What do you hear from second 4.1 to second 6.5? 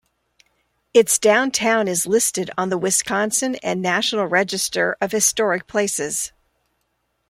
Register of Historic Places.